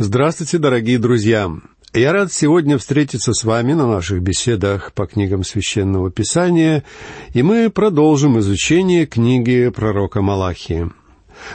Здравствуйте, 0.00 0.58
дорогие 0.58 0.96
друзья! 0.96 1.50
Я 1.92 2.12
рад 2.12 2.32
сегодня 2.32 2.78
встретиться 2.78 3.32
с 3.32 3.42
вами 3.42 3.72
на 3.72 3.88
наших 3.88 4.22
беседах 4.22 4.92
по 4.92 5.08
книгам 5.08 5.42
Священного 5.42 6.12
Писания, 6.12 6.84
и 7.34 7.42
мы 7.42 7.68
продолжим 7.68 8.38
изучение 8.38 9.06
книги 9.06 9.72
пророка 9.74 10.22
Малахии. 10.22 10.88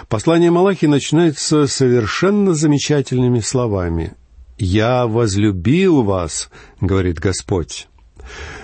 Послание 0.09 0.51
Малахии 0.51 0.87
начинается 0.87 1.67
совершенно 1.67 2.53
замечательными 2.53 3.39
словами. 3.39 4.11
«Я 4.57 5.07
возлюбил 5.07 6.03
вас»,— 6.03 6.49
говорит 6.81 7.19
Господь. 7.19 7.87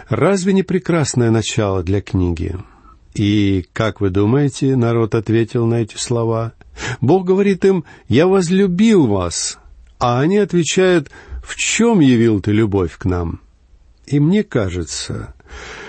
Разве 0.09 0.51
не 0.51 0.63
прекрасное 0.63 1.31
начало 1.31 1.83
для 1.83 2.01
книги? 2.01 2.57
И, 3.13 3.65
как 3.71 4.01
вы 4.01 4.09
думаете, 4.09 4.75
народ 4.75 5.15
ответил 5.15 5.65
на 5.65 5.75
эти 5.75 5.95
слова? 5.95 6.51
Бог 6.99 7.25
говорит 7.25 7.63
им, 7.63 7.85
«Я 8.09 8.27
возлюбил 8.27 9.07
вас», 9.07 9.58
а 9.99 10.19
они 10.21 10.37
отвечают, 10.37 11.11
«В 11.43 11.55
чем 11.55 11.99
явил 11.99 12.41
ты 12.41 12.51
любовь 12.51 12.97
к 12.97 13.05
нам?» 13.05 13.41
И 14.07 14.19
мне 14.19 14.43
кажется, 14.43 15.35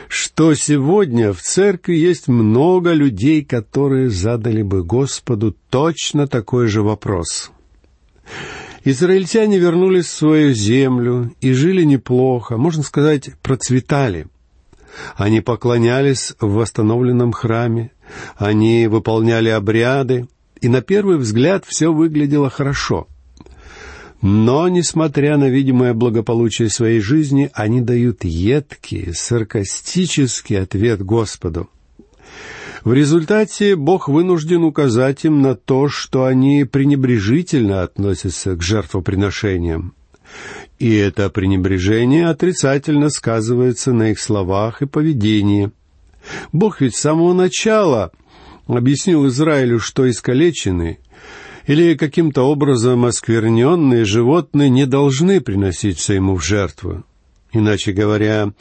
что 0.08 0.54
сегодня 0.54 1.32
в 1.32 1.40
церкви 1.40 1.94
есть 1.94 2.28
много 2.28 2.92
людей, 2.92 3.44
которые 3.44 4.10
задали 4.10 4.62
бы 4.62 4.82
Господу 4.82 5.56
точно 5.70 6.26
такой 6.26 6.66
же 6.66 6.82
вопрос. 6.82 7.50
Израильтяне 8.84 9.58
вернулись 9.58 10.06
в 10.06 10.16
свою 10.16 10.52
землю 10.52 11.32
и 11.40 11.52
жили 11.52 11.84
неплохо, 11.84 12.56
можно 12.56 12.82
сказать, 12.82 13.30
процветали. 13.42 14.26
Они 15.16 15.40
поклонялись 15.40 16.34
в 16.40 16.54
восстановленном 16.54 17.32
храме, 17.32 17.92
они 18.36 18.86
выполняли 18.86 19.48
обряды, 19.48 20.28
и 20.60 20.68
на 20.68 20.82
первый 20.82 21.18
взгляд 21.18 21.64
все 21.66 21.92
выглядело 21.92 22.50
хорошо. 22.50 23.06
Но, 24.22 24.68
несмотря 24.68 25.38
на 25.38 25.48
видимое 25.48 25.94
благополучие 25.94 26.68
своей 26.68 27.00
жизни, 27.00 27.50
они 27.54 27.80
дают 27.80 28.24
едкий, 28.24 29.14
саркастический 29.14 30.60
ответ 30.60 31.02
Господу. 31.02 31.70
В 32.84 32.92
результате 32.92 33.76
Бог 33.76 34.08
вынужден 34.08 34.62
указать 34.62 35.24
им 35.24 35.40
на 35.42 35.54
то, 35.54 35.88
что 35.88 36.24
они 36.24 36.64
пренебрежительно 36.64 37.82
относятся 37.82 38.56
к 38.56 38.62
жертвоприношениям. 38.62 39.94
И 40.78 40.94
это 40.94 41.28
пренебрежение 41.28 42.28
отрицательно 42.28 43.10
сказывается 43.10 43.92
на 43.92 44.12
их 44.12 44.20
словах 44.20 44.80
и 44.80 44.86
поведении. 44.86 45.72
Бог 46.52 46.80
ведь 46.80 46.94
с 46.94 47.00
самого 47.00 47.34
начала 47.34 48.12
объяснил 48.66 49.26
Израилю, 49.26 49.78
что 49.78 50.08
искалеченные 50.08 50.98
или 51.66 51.94
каким-то 51.94 52.42
образом 52.42 53.04
оскверненные 53.04 54.04
животные 54.04 54.70
не 54.70 54.86
должны 54.86 55.40
приноситься 55.40 56.14
ему 56.14 56.36
в 56.36 56.44
жертву. 56.44 57.04
Иначе 57.52 57.92
говоря, 57.92 58.52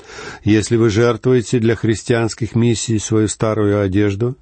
если 0.44 0.76
вы 0.76 0.90
жертвуете 0.90 1.60
для 1.60 1.76
христианских 1.76 2.56
миссий 2.56 2.98
свою 3.00 3.28
старую 3.28 3.82
одежду, 3.82 4.36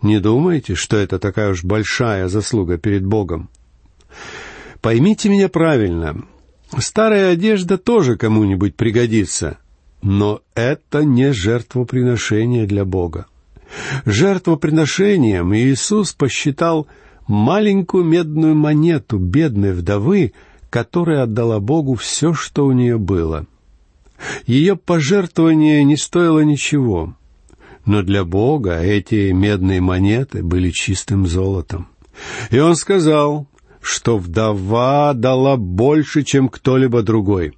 не 0.00 0.18
думайте, 0.18 0.74
что 0.74 0.96
это 0.96 1.18
такая 1.18 1.50
уж 1.50 1.62
большая 1.62 2.28
заслуга 2.28 2.78
перед 2.78 3.04
Богом. 3.04 3.48
Поймите 4.80 5.28
меня 5.28 5.48
правильно. 5.48 6.24
Старая 6.78 7.32
одежда 7.32 7.78
тоже 7.78 8.16
кому-нибудь 8.16 8.74
пригодится, 8.74 9.58
но 10.02 10.40
это 10.54 11.04
не 11.04 11.32
жертвоприношение 11.32 12.66
для 12.66 12.84
Бога. 12.84 13.26
Жертвоприношением 14.04 15.54
Иисус 15.54 16.12
посчитал 16.12 16.88
маленькую 17.26 18.04
медную 18.04 18.54
монету 18.54 19.18
бедной 19.18 19.72
вдовы, 19.72 20.32
которая 20.70 21.22
отдала 21.22 21.60
Богу 21.60 21.94
все, 21.94 22.32
что 22.34 22.66
у 22.66 22.72
нее 22.72 22.98
было. 22.98 23.46
Ее 24.46 24.76
пожертвование 24.76 25.84
не 25.84 25.96
стоило 25.96 26.40
ничего, 26.40 27.14
но 27.84 28.02
для 28.02 28.24
Бога 28.24 28.80
эти 28.80 29.32
медные 29.32 29.80
монеты 29.80 30.42
были 30.42 30.70
чистым 30.70 31.26
золотом. 31.26 31.88
И 32.50 32.58
он 32.58 32.76
сказал, 32.76 33.46
что 33.80 34.16
вдова 34.18 35.12
дала 35.14 35.56
больше, 35.56 36.22
чем 36.22 36.48
кто-либо 36.48 37.02
другой. 37.02 37.54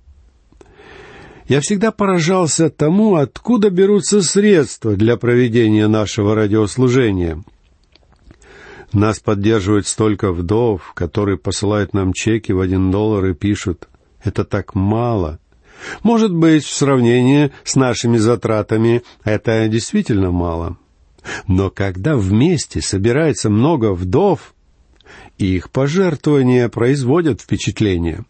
Я 1.47 1.61
всегда 1.61 1.93
поражался 1.93 2.71
тому, 2.71 3.17
откуда 3.17 3.69
берутся 3.69 4.23
средства 4.23 4.97
для 4.97 5.19
проведения 5.19 5.89
нашего 5.89 6.35
радиослужения. 6.35 7.45
Нас 8.95 9.19
поддерживает 9.19 9.89
столько 9.89 10.33
вдов, 10.33 10.93
которые 10.95 11.37
посылают 11.37 11.95
нам 11.95 12.13
чеки 12.13 12.53
в 12.53 12.61
один 12.61 12.93
доллар 12.93 13.27
и 13.27 13.35
пишут, 13.35 13.89
«Это 14.23 14.45
так 14.45 14.77
мало». 14.77 15.41
Может 16.05 16.33
быть, 16.33 16.65
в 16.65 16.73
сравнении 16.73 17.51
с 17.65 17.75
нашими 17.75 18.17
затратами 18.17 19.03
это 19.25 19.67
действительно 19.67 20.31
мало. 20.31 20.79
Но 21.49 21.71
когда 21.71 22.17
вместе 22.17 22.81
собирается 22.81 23.51
много 23.51 23.93
вдов, 23.93 24.55
их 25.39 25.71
пожертвования 25.71 26.69
производят 26.69 27.41
впечатление. 27.41 28.25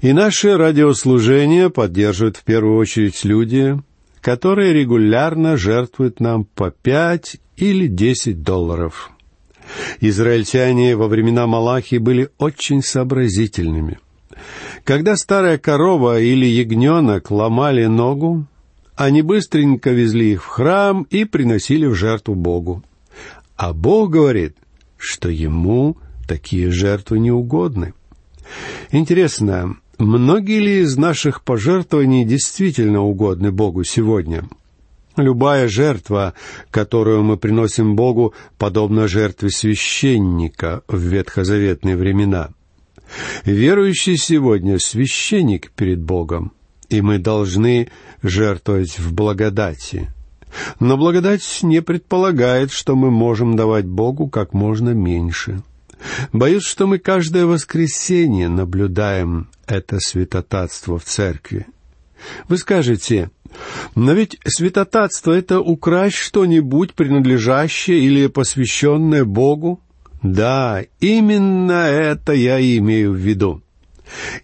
И 0.00 0.14
наше 0.14 0.56
радиослужение 0.56 1.68
поддерживают 1.68 2.38
в 2.38 2.44
первую 2.44 2.78
очередь 2.78 3.22
люди, 3.24 3.78
которые 4.22 4.72
регулярно 4.72 5.58
жертвуют 5.58 6.20
нам 6.20 6.44
по 6.44 6.70
пять 6.70 7.36
или 7.56 7.86
десять 7.86 8.42
долларов. 8.42 9.12
Израильтяне 10.00 10.96
во 10.96 11.08
времена 11.08 11.46
Малахи 11.46 11.98
были 11.98 12.30
очень 12.38 12.82
сообразительными. 12.82 13.98
Когда 14.84 15.16
старая 15.16 15.58
корова 15.58 16.20
или 16.20 16.46
ягненок 16.46 17.30
ломали 17.30 17.86
ногу, 17.86 18.46
они 18.94 19.22
быстренько 19.22 19.90
везли 19.90 20.32
их 20.32 20.44
в 20.44 20.46
храм 20.46 21.06
и 21.10 21.24
приносили 21.24 21.86
в 21.86 21.94
жертву 21.94 22.34
Богу. 22.34 22.82
А 23.56 23.72
Бог 23.72 24.10
говорит, 24.10 24.56
что 24.96 25.28
ему 25.28 25.96
такие 26.26 26.70
жертвы 26.70 27.18
не 27.18 27.30
угодны. 27.30 27.94
Интересно, 28.90 29.76
многие 29.98 30.60
ли 30.60 30.80
из 30.80 30.96
наших 30.96 31.42
пожертвований 31.42 32.24
действительно 32.24 33.02
угодны 33.02 33.50
Богу 33.50 33.84
сегодня? 33.84 34.48
Любая 35.16 35.66
жертва, 35.68 36.34
которую 36.70 37.22
мы 37.22 37.38
приносим 37.38 37.96
Богу, 37.96 38.34
подобна 38.58 39.08
жертве 39.08 39.50
священника 39.50 40.82
в 40.88 40.98
ветхозаветные 40.98 41.96
времена. 41.96 42.50
Верующий 43.44 44.16
сегодня 44.16 44.78
священник 44.78 45.70
перед 45.70 46.02
Богом, 46.02 46.52
и 46.88 47.00
мы 47.00 47.18
должны 47.18 47.88
жертвовать 48.22 48.98
в 48.98 49.14
благодати. 49.14 50.12
Но 50.80 50.96
благодать 50.96 51.60
не 51.62 51.80
предполагает, 51.80 52.70
что 52.70 52.94
мы 52.94 53.10
можем 53.10 53.56
давать 53.56 53.86
Богу 53.86 54.28
как 54.28 54.52
можно 54.52 54.90
меньше. 54.90 55.62
Боюсь, 56.32 56.64
что 56.64 56.86
мы 56.86 56.98
каждое 56.98 57.46
воскресенье 57.46 58.48
наблюдаем 58.48 59.48
это 59.66 59.98
святотатство 59.98 60.98
в 60.98 61.04
церкви. 61.04 61.66
Вы 62.48 62.58
скажете, 62.58 63.30
но 63.94 64.12
ведь 64.12 64.38
святотатство— 64.44 65.32
это 65.32 65.60
украсть 65.60 66.16
что-нибудь, 66.16 66.94
принадлежащее 66.94 68.00
или 68.00 68.26
посвященное 68.26 69.24
Богу. 69.24 69.80
Да, 70.22 70.82
именно 71.00 71.86
это 71.86 72.32
я 72.32 72.60
имею 72.78 73.12
в 73.12 73.16
виду. 73.16 73.62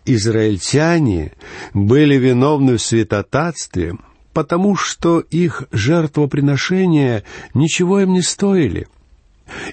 Израильтяне 0.05 1.33
были 1.73 2.17
виновны 2.17 2.77
в 2.77 2.83
святотатстве, 2.83 3.97
потому 4.33 4.77
что 4.77 5.21
их 5.21 5.65
жертвоприношения 5.73 7.25
ничего 7.55 8.01
им 8.01 8.13
не 8.13 8.23
стоили. 8.23 8.89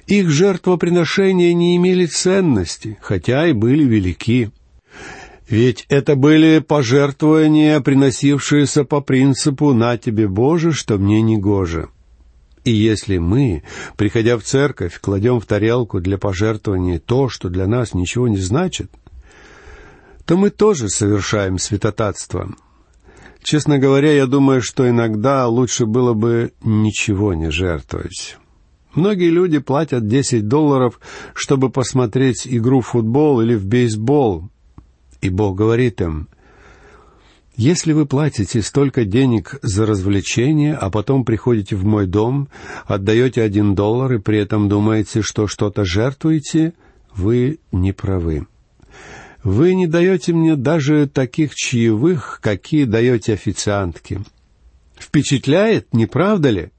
Их 0.06 0.30
жертвоприношения 0.30 1.54
не 1.54 1.76
имели 1.76 2.06
ценности, 2.06 2.98
хотя 3.00 3.46
и 3.46 3.52
были 3.52 3.84
велики. 3.84 4.50
Ведь 5.50 5.84
это 5.88 6.14
были 6.14 6.60
пожертвования, 6.60 7.80
приносившиеся 7.80 8.84
по 8.84 9.00
принципу 9.00 9.74
«на 9.74 9.98
тебе, 9.98 10.28
Боже, 10.28 10.72
что 10.72 10.96
мне 10.96 11.20
не 11.22 11.36
гоже». 11.36 11.88
И 12.64 12.70
если 12.70 13.18
мы, 13.18 13.64
приходя 13.96 14.38
в 14.38 14.44
церковь, 14.44 15.00
кладем 15.00 15.40
в 15.40 15.46
тарелку 15.46 16.00
для 16.00 16.18
пожертвования 16.18 17.00
то, 17.00 17.28
что 17.28 17.48
для 17.48 17.66
нас 17.66 17.94
ничего 17.94 18.28
не 18.28 18.36
значит, 18.36 18.92
то 20.24 20.36
мы 20.36 20.50
тоже 20.50 20.88
совершаем 20.88 21.58
святотатство. 21.58 22.54
Честно 23.42 23.78
говоря, 23.78 24.12
я 24.12 24.26
думаю, 24.26 24.62
что 24.62 24.88
иногда 24.88 25.48
лучше 25.48 25.86
было 25.86 26.12
бы 26.12 26.52
ничего 26.62 27.34
не 27.34 27.50
жертвовать. 27.50 28.36
Многие 28.94 29.30
люди 29.30 29.58
платят 29.58 30.06
10 30.06 30.46
долларов, 30.46 31.00
чтобы 31.34 31.70
посмотреть 31.70 32.46
игру 32.46 32.82
в 32.82 32.88
футбол 32.88 33.40
или 33.40 33.56
в 33.56 33.66
бейсбол. 33.66 34.50
И 35.20 35.28
Бог 35.28 35.56
говорит 35.56 36.00
им— 36.00 36.28
если 37.62 37.92
вы 37.92 38.06
платите 38.06 38.62
столько 38.62 39.04
денег 39.04 39.58
за 39.60 39.84
развлечение, 39.84 40.74
а 40.74 40.88
потом 40.88 41.26
приходите 41.26 41.76
в 41.76 41.84
мой 41.84 42.06
дом, 42.06 42.48
отдаете 42.86 43.42
один 43.42 43.74
доллар 43.74 44.14
и 44.14 44.18
при 44.18 44.38
этом 44.38 44.70
думаете, 44.70 45.20
что 45.20 45.46
что-то 45.46 45.84
жертвуете, 45.84 46.72
вы 47.14 47.58
не 47.70 47.92
правы. 47.92 48.46
Вы 49.44 49.74
не 49.74 49.86
даете 49.86 50.32
мне 50.32 50.56
даже 50.56 51.06
таких 51.06 51.54
чаевых, 51.54 52.40
какие 52.42 52.84
даете 52.84 53.34
официантке. 53.34 54.22
Впечатляет, 54.98 55.92
не 55.92 56.06
правда 56.06 56.48
ли? 56.48 56.70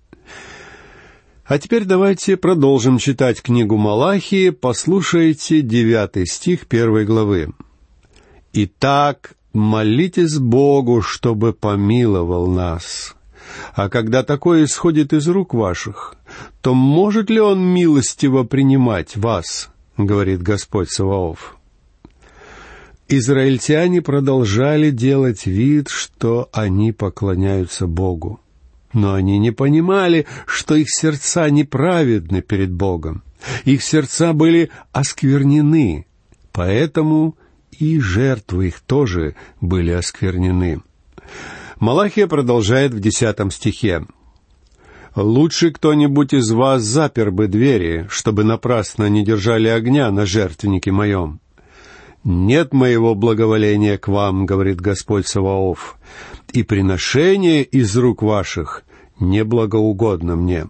А 1.46 1.60
теперь 1.60 1.86
давайте 1.86 2.38
продолжим 2.38 2.98
читать 2.98 3.44
книгу 3.44 3.78
Малахии. 3.78 4.50
Послушайте 4.50 5.62
девятый 5.62 6.26
стих 6.26 6.66
первой 6.66 7.06
главы. 7.06 7.54
«Итак, 8.54 9.34
молитесь 9.54 10.38
Богу, 10.38 11.02
чтобы 11.02 11.54
помиловал 11.54 12.48
нас. 12.48 13.16
А 13.74 13.90
когда 13.90 14.24
такое 14.24 14.66
исходит 14.66 15.14
из 15.14 15.28
рук 15.28 15.54
ваших, 15.54 16.16
то 16.62 16.74
может 16.74 17.30
ли 17.30 17.40
Он 17.40 17.62
милостиво 17.62 18.44
принимать 18.44 19.16
вас?»— 19.16 19.70
говорит 19.98 20.42
Господь 20.42 20.90
Саваоф. 20.90 21.58
Израильтяне 23.08 24.02
продолжали 24.02 24.90
делать 24.90 25.46
вид, 25.46 25.90
что 25.90 26.50
они 26.54 26.94
поклоняются 26.94 27.86
Богу. 27.86 28.40
Но 28.94 29.14
они 29.14 29.38
не 29.38 29.52
понимали, 29.52 30.26
что 30.46 30.76
их 30.76 30.90
сердца 30.90 31.50
неправедны 31.50 32.42
перед 32.42 32.72
Богом. 32.72 33.24
Их 33.66 33.84
сердца 33.84 34.34
были 34.34 34.70
осквернены, 34.94 36.06
поэтому 36.52 37.36
и 37.82 38.00
жертвы 38.00 38.68
их 38.68 38.80
тоже 38.82 39.36
были 39.60 39.90
осквернены. 39.90 40.82
Малахия 41.80 42.28
продолжает 42.28 42.94
в 42.94 43.00
десятом 43.00 43.50
стихе. 43.50 44.06
«Лучше 45.16 45.72
кто-нибудь 45.72 46.34
из 46.34 46.52
вас 46.52 46.84
запер 46.84 47.32
бы 47.32 47.48
двери, 47.48 48.06
чтобы 48.10 48.44
напрасно 48.44 49.10
не 49.10 49.26
держали 49.26 49.68
огня 49.68 50.12
на 50.12 50.28
жертвеннике 50.28 50.92
моем. 50.92 51.40
«Нет 52.24 52.72
моего 52.72 53.16
благоволения 53.16 53.98
к 53.98 54.08
вам,— 54.08 54.46
говорит 54.52 54.80
Господь 54.80 55.26
Саваоф,— 55.26 55.98
и 56.54 56.62
приношение 56.62 57.64
из 57.64 57.98
рук 57.98 58.22
ваших 58.22 58.84
неблагоугодно 59.20 60.36
мне». 60.36 60.68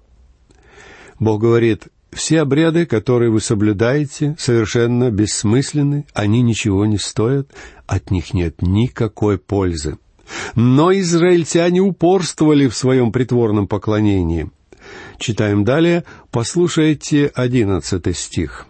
Бог 1.20 1.42
говорит, 1.42 1.90
все 2.12 2.42
обряды, 2.42 2.86
которые 2.86 3.32
вы 3.32 3.42
соблюдаете, 3.42 4.36
совершенно 4.38 5.12
бессмысленны, 5.12 6.06
они 6.14 6.42
ничего 6.42 6.86
не 6.86 6.98
стоят, 6.98 7.50
от 7.88 8.12
них 8.12 8.34
нет 8.34 8.62
никакой 8.62 9.38
пользы. 9.38 9.98
Но 10.56 10.92
израильтяне 10.94 11.82
упорствовали 11.82 12.68
в 12.68 12.76
своем 12.76 13.12
притворном 13.12 13.68
поклонении. 13.68 14.50
Читаем 15.18 15.64
далее, 15.64 16.04
послушайте 16.32 17.32
одиннадцатый 17.34 18.14
стих 18.14 18.68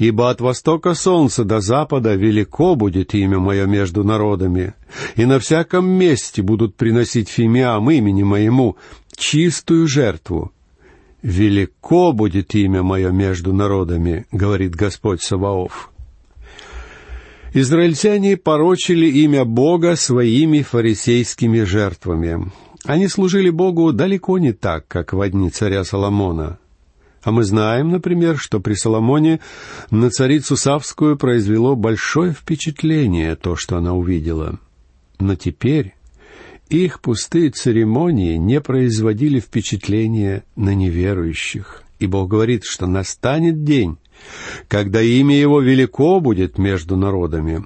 ибо 0.00 0.30
от 0.30 0.40
востока 0.40 0.94
солнца 0.94 1.44
до 1.44 1.60
запада 1.60 2.14
велико 2.14 2.74
будет 2.74 3.14
имя 3.14 3.38
мое 3.38 3.66
между 3.66 4.02
народами, 4.02 4.72
и 5.14 5.26
на 5.26 5.38
всяком 5.38 5.86
месте 5.90 6.40
будут 6.40 6.74
приносить 6.74 7.28
фимиам 7.28 7.90
имени 7.90 8.22
моему 8.22 8.78
чистую 9.14 9.86
жертву. 9.86 10.52
Велико 11.22 12.12
будет 12.12 12.54
имя 12.54 12.82
мое 12.82 13.10
между 13.10 13.52
народами, 13.52 14.26
говорит 14.32 14.74
Господь 14.74 15.22
Саваоф. 15.22 15.90
Израильтяне 17.52 18.36
порочили 18.36 19.06
имя 19.06 19.44
Бога 19.44 19.96
своими 19.96 20.62
фарисейскими 20.62 21.62
жертвами. 21.62 22.50
Они 22.84 23.08
служили 23.08 23.50
Богу 23.50 23.92
далеко 23.92 24.38
не 24.38 24.52
так, 24.52 24.86
как 24.88 25.12
в 25.12 25.28
дни 25.28 25.50
царя 25.50 25.84
Соломона— 25.84 26.58
а 27.22 27.32
мы 27.32 27.44
знаем, 27.44 27.90
например, 27.90 28.38
что 28.38 28.60
при 28.60 28.74
Соломоне 28.74 29.40
на 29.90 30.10
царицу 30.10 30.56
Савскую 30.56 31.18
произвело 31.18 31.76
большое 31.76 32.32
впечатление 32.32 33.36
то, 33.36 33.56
что 33.56 33.76
она 33.76 33.92
увидела. 33.92 34.58
Но 35.18 35.34
теперь 35.34 35.94
их 36.70 37.00
пустые 37.00 37.50
церемонии 37.50 38.36
не 38.36 38.60
производили 38.60 39.40
впечатления 39.40 40.44
на 40.56 40.74
неверующих. 40.74 41.82
И 41.98 42.06
Бог 42.06 42.30
говорит, 42.30 42.64
что 42.64 42.86
настанет 42.86 43.64
день, 43.64 43.98
когда 44.68 45.02
имя 45.02 45.36
Его 45.36 45.60
велико 45.60 46.20
будет 46.20 46.58
между 46.58 46.96
народами. 46.96 47.64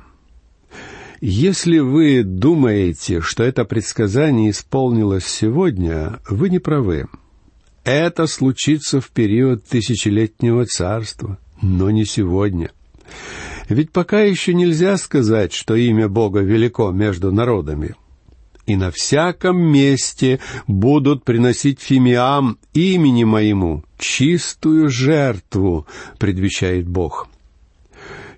Если 1.21 1.79
вы 1.79 2.23
думаете, 2.25 3.21
что 3.21 3.45
это 3.45 3.65
предсказание 3.65 4.51
исполнилось 4.51 5.27
сегодня, 5.27 6.21
вы 6.29 6.51
не 6.51 6.59
правы. 6.59 7.07
Это 7.85 8.27
случится 8.27 9.01
в 9.01 9.11
период 9.11 9.65
тысячелетнего 9.65 10.65
царства, 10.67 11.39
но 11.63 11.91
не 11.91 12.05
сегодня. 12.07 12.71
Ведь 13.69 13.93
пока 13.93 14.21
еще 14.21 14.55
нельзя 14.55 14.97
сказать, 14.97 15.53
что 15.53 15.75
имя 15.75 16.09
Бога 16.09 16.41
велико 16.41 16.91
между 16.91 17.33
народами. 17.33 17.95
И 18.67 18.77
на 18.77 18.91
всяком 18.91 19.59
месте 19.59 20.41
будут 20.67 21.25
приносить 21.25 21.81
фимиам 21.81 22.59
имени 22.73 23.25
моему 23.25 23.85
чистую 23.99 24.89
жертву, 24.89 25.87
предвещает 26.19 26.89
Бог. 26.89 27.29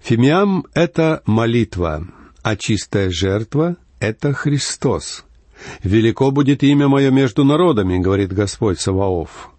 Фимиам— 0.02 0.66
это 0.74 1.22
молитва, 1.26 2.06
а 2.42 2.56
чистая 2.56 3.10
жертва— 3.10 3.76
это 4.00 4.32
Христос. 4.32 5.24
«Велико 5.82 6.30
будет 6.30 6.62
имя 6.62 6.86
мое 6.86 7.10
между 7.10 7.44
народами»,— 7.44 7.98
говорит 8.02 8.32
Господь 8.32 8.78
Саваоф. 8.78 9.50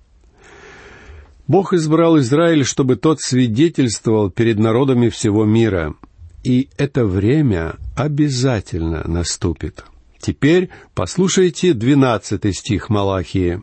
Бог 1.47 1.73
избрал 1.73 2.19
Израиль, 2.19 2.65
чтобы 2.65 2.97
тот 2.97 3.21
свидетельствовал 3.21 4.29
перед 4.29 4.59
народами 4.59 5.09
всего 5.09 5.45
мира. 5.45 5.95
И 6.43 6.69
это 6.77 7.05
время 7.05 7.75
обязательно 7.95 9.03
наступит. 9.07 9.83
Теперь 10.19 10.69
послушайте 10.93 11.73
двенадцатый 11.73 12.53
стих 12.53 12.89
Малахии. 12.89 13.61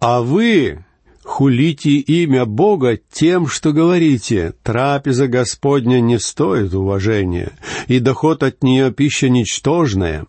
«А 0.00 0.20
вы 0.20 0.84
хулите 1.22 1.90
имя 1.90 2.44
Бога 2.44 2.98
тем, 3.10 3.46
что 3.46 3.72
говорите, 3.72 4.54
трапеза 4.62 5.28
Господня 5.28 6.00
не 6.00 6.18
стоит 6.18 6.74
уважения, 6.74 7.52
и 7.86 8.00
доход 8.00 8.42
от 8.42 8.62
нее 8.62 8.92
пища 8.92 9.28
ничтожная». 9.28 10.26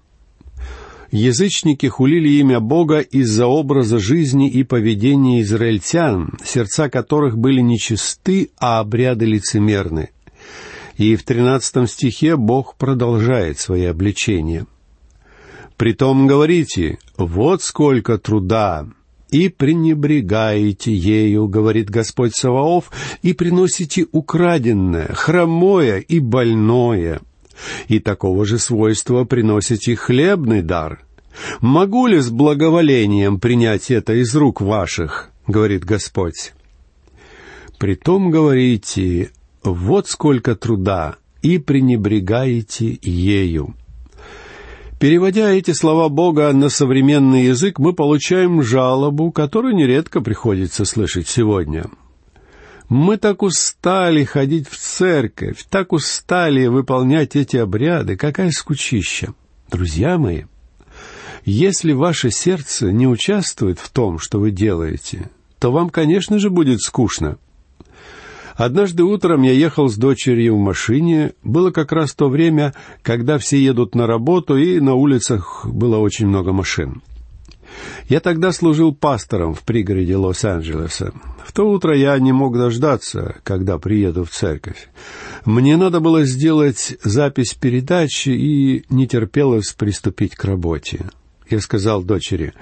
Язычники 1.11 1.85
хулили 1.85 2.29
имя 2.39 2.59
Бога 2.59 2.99
из-за 2.99 3.45
образа 3.45 3.99
жизни 3.99 4.49
и 4.49 4.63
поведения 4.63 5.41
израильтян, 5.41 6.39
сердца 6.43 6.89
которых 6.89 7.37
были 7.37 7.61
нечисты, 7.61 8.49
а 8.57 8.79
обряды 8.79 9.25
лицемерны. 9.25 10.09
И 10.97 11.15
в 11.15 11.23
тринадцатом 11.23 11.85
стихе 11.85 12.35
Бог 12.35 12.77
продолжает 12.77 13.59
свои 13.59 13.83
обличения. 13.83 14.65
«Притом 15.83 16.27
говорите, 16.27 16.97
вот 17.17 17.61
сколько 17.61 18.17
труда, 18.17 18.87
и 19.31 19.49
пренебрегаете 19.49 20.95
ею, 20.95 21.49
говорит 21.49 21.89
Господь 21.89 22.33
Саваоф, 22.33 22.89
и 23.21 23.33
приносите 23.33 24.07
украденное, 24.13 25.09
хромое 25.13 25.97
и 25.97 26.21
больное» 26.21 27.19
и 27.89 27.99
такого 27.99 28.45
же 28.45 28.59
свойства 28.59 29.25
приносите 29.25 29.97
хлебный 29.97 30.61
дар. 30.61 31.03
Могу 31.59 32.07
ли 32.07 32.21
с 32.21 32.29
благоволением 32.29 33.41
принять 33.41 33.91
это 33.91 34.13
из 34.13 34.33
рук 34.33 34.61
ваших, 34.61 35.31
говорит 35.47 35.83
Господь. 35.83 36.53
Притом 37.77 38.31
говорите, 38.31 39.31
вот 39.65 40.07
сколько 40.07 40.55
труда, 40.55 41.17
и 41.41 41.57
пренебрегаете 41.57 42.97
ею. 43.01 43.75
Переводя 45.03 45.49
эти 45.49 45.71
слова 45.71 46.07
Бога 46.07 46.53
на 46.53 46.69
современный 46.69 47.43
язык, 47.47 47.77
мы 47.77 47.91
получаем 47.91 48.63
жалобу, 48.63 49.33
которую 49.33 49.75
нередко 49.75 50.21
приходится 50.21 50.85
слышать 50.85 51.27
сегодня— 51.27 51.87
мы 52.89 53.17
так 53.17 53.43
устали 53.43 54.23
ходить 54.23 54.69
в 54.69 54.77
церковь, 54.77 55.65
так 55.69 55.91
устали 55.91 56.67
выполнять 56.67 57.35
эти 57.35 57.57
обряды. 57.57 58.15
Какая 58.15 58.51
скучища! 58.51 59.33
Друзья 59.69 60.17
мои, 60.17 60.43
если 61.43 61.91
ваше 61.91 62.29
сердце 62.29 62.93
не 62.93 63.07
участвует 63.07 63.79
в 63.79 63.89
том, 63.89 64.19
что 64.19 64.39
вы 64.39 64.51
делаете, 64.51 65.29
то 65.59 65.71
вам, 65.71 65.89
конечно 65.89 66.39
же, 66.39 66.49
будет 66.49 66.81
скучно. 66.81 67.37
Однажды 68.55 69.03
утром 69.03 69.41
я 69.41 69.51
ехал 69.51 69.89
с 69.89 69.97
дочерью 69.97 70.55
в 70.55 70.59
машине. 70.59 71.33
Было 71.43 71.71
как 71.71 71.91
раз 71.91 72.13
то 72.13 72.29
время, 72.29 72.73
когда 73.01 73.37
все 73.37 73.57
едут 73.57 73.95
на 73.95 74.05
работу, 74.05 74.57
и 74.57 74.79
на 74.79 74.93
улицах 74.93 75.65
было 75.65 75.97
очень 75.97 76.27
много 76.27 76.53
машин. 76.53 77.01
Я 78.07 78.19
тогда 78.19 78.51
служил 78.51 78.93
пастором 78.93 79.55
в 79.55 79.63
пригороде 79.63 80.15
Лос-Анджелеса. 80.15 81.13
В 81.43 81.51
то 81.51 81.69
утро 81.69 81.97
я 81.97 82.17
не 82.19 82.31
мог 82.31 82.55
дождаться, 82.55 83.37
когда 83.43 83.79
приеду 83.79 84.23
в 84.25 84.29
церковь. 84.29 84.89
Мне 85.45 85.77
надо 85.77 85.99
было 85.99 86.23
сделать 86.23 86.95
запись 87.03 87.55
передачи 87.55 88.29
и 88.29 88.85
не 88.89 89.07
терпелось 89.07 89.73
приступить 89.73 90.35
к 90.35 90.45
работе. 90.45 91.09
Я 91.49 91.59
сказал 91.59 92.03
дочери, 92.03 92.53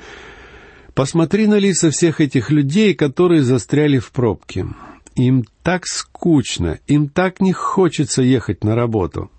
«Посмотри 0.94 1.48
на 1.48 1.56
лица 1.56 1.90
всех 1.90 2.22
этих 2.22 2.50
людей, 2.50 2.94
которые 2.94 3.44
застряли 3.44 3.98
в 3.98 4.12
пробке. 4.12 4.68
Им 5.16 5.46
так 5.64 5.86
скучно, 5.88 6.80
им 6.88 7.10
так 7.10 7.42
не 7.42 7.54
хочется 7.54 8.22
ехать 8.22 8.64
на 8.64 8.76
работу. 8.76 9.30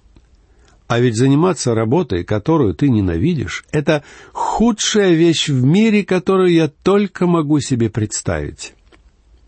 А 0.86 1.00
ведь 1.00 1.16
заниматься 1.16 1.74
работой, 1.74 2.22
которую 2.22 2.74
ты 2.74 2.90
ненавидишь, 2.90 3.64
это 3.72 4.04
худшая 4.32 5.14
вещь 5.14 5.48
в 5.48 5.64
мире, 5.64 6.04
которую 6.04 6.52
я 6.52 6.68
только 6.68 7.26
могу 7.26 7.60
себе 7.60 7.88
представить. 7.88 8.74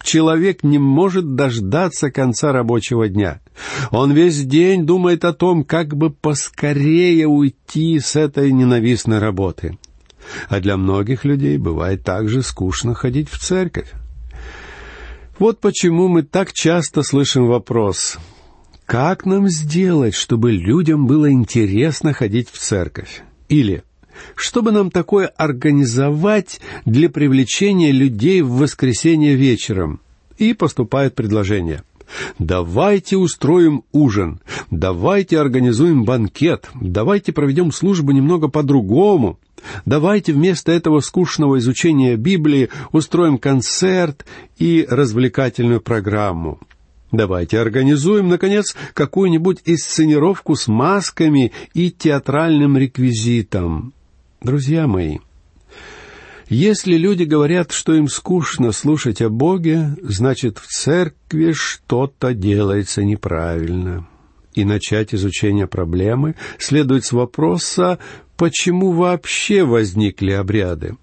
Человек 0.02 0.62
не 0.62 0.78
может 0.78 1.34
дождаться 1.34 2.10
конца 2.10 2.52
рабочего 2.52 3.08
дня. 3.08 3.40
Он 3.90 4.12
весь 4.12 4.44
день 4.44 4.86
думает 4.86 5.24
о 5.24 5.32
том, 5.32 5.64
как 5.64 5.96
бы 5.96 6.10
поскорее 6.10 7.26
уйти 7.26 7.98
с 8.00 8.16
этой 8.16 8.52
ненавистной 8.52 9.18
работы. 9.18 9.78
А 10.48 10.60
для 10.60 10.76
многих 10.76 11.24
людей 11.24 11.58
бывает 11.58 12.04
также 12.04 12.42
скучно 12.42 12.94
ходить 12.94 13.28
в 13.30 13.38
церковь. 13.38 13.92
Вот 15.38 15.58
почему 15.60 16.08
мы 16.08 16.22
так 16.22 16.52
часто 16.52 17.02
слышим 17.02 17.46
вопрос, 17.46 18.18
как 18.86 19.26
нам 19.26 19.48
сделать, 19.48 20.14
чтобы 20.14 20.52
людям 20.52 21.06
было 21.06 21.30
интересно 21.32 22.12
ходить 22.12 22.48
в 22.50 22.58
церковь? 22.58 23.22
Или 23.48 23.82
чтобы 24.36 24.70
нам 24.70 24.92
такое 24.92 25.26
организовать 25.26 26.60
для 26.84 27.10
привлечения 27.10 27.90
людей 27.90 28.42
в 28.42 28.52
воскресенье 28.52 29.34
вечером? 29.34 30.00
И 30.38 30.54
поступает 30.54 31.16
предложение. 31.16 31.82
Давайте 32.38 33.16
устроим 33.16 33.84
ужин, 33.92 34.40
давайте 34.70 35.38
организуем 35.38 36.04
банкет, 36.04 36.68
давайте 36.80 37.32
проведем 37.32 37.72
службу 37.72 38.12
немного 38.12 38.48
по-другому, 38.48 39.38
давайте 39.84 40.32
вместо 40.32 40.72
этого 40.72 41.00
скучного 41.00 41.58
изучения 41.58 42.16
Библии 42.16 42.70
устроим 42.92 43.38
концерт 43.38 44.24
и 44.58 44.86
развлекательную 44.88 45.80
программу. 45.80 46.58
Давайте 47.12 47.60
организуем, 47.60 48.28
наконец, 48.28 48.74
какую-нибудь 48.92 49.58
инсценировку 49.66 50.56
с 50.56 50.66
масками 50.66 51.52
и 51.72 51.92
театральным 51.92 52.76
реквизитом. 52.76 53.92
Друзья 54.42 54.88
мои, 54.88 55.18
если 56.54 56.96
люди 56.96 57.24
говорят, 57.24 57.72
что 57.72 57.94
им 57.94 58.06
скучно 58.06 58.70
слушать 58.70 59.20
о 59.20 59.28
Боге, 59.28 59.96
значит, 60.02 60.58
в 60.58 60.68
церкви 60.68 61.52
что-то 61.52 62.32
делается 62.32 63.02
неправильно. 63.02 64.06
И 64.54 64.64
начать 64.64 65.12
изучение 65.12 65.66
проблемы 65.66 66.36
следует 66.58 67.04
с 67.04 67.10
вопроса, 67.10 67.98
почему 68.36 68.92
вообще 68.92 69.64
возникли 69.64 70.30
обряды. 70.30 70.96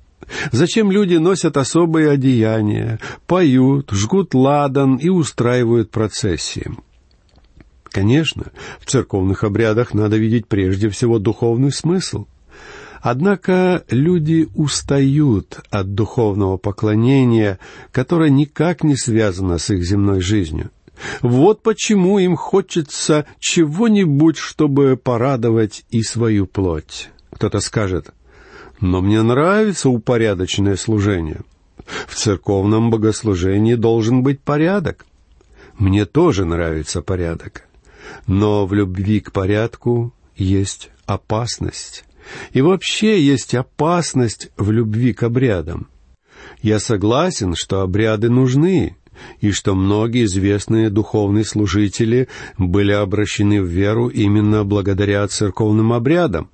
Зачем 0.53 0.89
люди 0.89 1.15
носят 1.15 1.57
особые 1.57 2.11
одеяния, 2.11 2.99
поют, 3.27 3.89
жгут 3.91 4.33
ладан 4.33 4.95
и 4.95 5.09
устраивают 5.09 5.91
процессии? 5.91 6.71
Конечно, 7.83 8.53
в 8.79 8.85
церковных 8.85 9.43
обрядах 9.43 9.93
надо 9.93 10.15
видеть 10.15 10.47
прежде 10.47 10.87
всего 10.87 11.19
духовный 11.19 11.73
смысл– 11.73 12.25
Однако 13.01 13.83
люди 13.89 14.47
устают 14.53 15.59
от 15.71 15.95
духовного 15.95 16.57
поклонения, 16.57 17.57
которое 17.91 18.29
никак 18.29 18.83
не 18.83 18.95
связано 18.95 19.57
с 19.57 19.71
их 19.71 19.83
земной 19.83 20.21
жизнью. 20.21 20.69
Вот 21.21 21.63
почему 21.63 22.19
им 22.19 22.35
хочется 22.35 23.25
чего-нибудь, 23.39 24.37
чтобы 24.37 24.97
порадовать 24.97 25.83
и 25.89 26.03
свою 26.03 26.45
плоть. 26.45 27.09
Кто-то 27.31 27.59
скажет, 27.59 28.11
но 28.79 29.01
мне 29.01 29.23
нравится 29.23 29.89
упорядоченное 29.89 30.75
служение. 30.75 31.41
В 32.07 32.13
церковном 32.13 32.91
богослужении 32.91 33.73
должен 33.73 34.21
быть 34.21 34.41
порядок. 34.41 35.07
Мне 35.79 36.05
тоже 36.05 36.45
нравится 36.45 37.01
порядок. 37.01 37.67
Но 38.27 38.67
в 38.67 38.73
любви 38.75 39.21
к 39.21 39.31
порядку 39.31 40.13
есть 40.35 40.91
опасность. 41.07 42.05
И 42.53 42.61
вообще 42.61 43.21
есть 43.21 43.55
опасность 43.55 44.49
в 44.57 44.71
любви 44.71 45.13
к 45.13 45.23
обрядам. 45.23 45.87
Я 46.61 46.79
согласен, 46.79 47.55
что 47.55 47.81
обряды 47.81 48.29
нужны, 48.29 48.97
и 49.39 49.51
что 49.51 49.75
многие 49.75 50.25
известные 50.25 50.89
духовные 50.89 51.45
служители 51.45 52.27
были 52.57 52.91
обращены 52.91 53.61
в 53.61 53.65
веру 53.65 54.07
именно 54.07 54.63
благодаря 54.63 55.27
церковным 55.27 55.93
обрядам. 55.93 56.49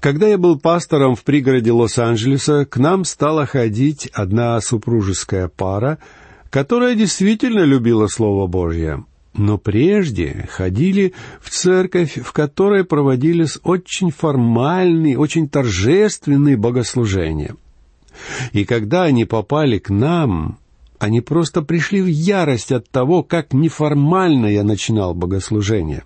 Когда 0.00 0.28
я 0.28 0.38
был 0.38 0.58
пастором 0.58 1.14
в 1.14 1.24
пригороде 1.24 1.72
Лос-Анджелеса, 1.72 2.64
к 2.64 2.78
нам 2.78 3.04
стала 3.04 3.44
ходить 3.44 4.06
одна 4.14 4.60
супружеская 4.60 5.48
пара, 5.48 5.98
которая 6.48 6.94
действительно 6.94 7.60
любила 7.60 8.06
Слово 8.06 8.46
Божье 8.46 9.04
но 9.34 9.58
прежде 9.58 10.48
ходили 10.50 11.14
в 11.40 11.50
церковь, 11.50 12.18
в 12.22 12.32
которой 12.32 12.84
проводились 12.84 13.58
очень 13.62 14.10
формальные, 14.10 15.18
очень 15.18 15.48
торжественные 15.48 16.56
богослужения. 16.56 17.56
И 18.52 18.64
когда 18.64 19.04
они 19.04 19.24
попали 19.24 19.78
к 19.78 19.88
нам, 19.88 20.58
они 20.98 21.20
просто 21.20 21.62
пришли 21.62 22.02
в 22.02 22.06
ярость 22.06 22.72
от 22.72 22.90
того, 22.90 23.22
как 23.22 23.52
неформально 23.52 24.46
я 24.46 24.64
начинал 24.64 25.14
богослужение. 25.14 26.04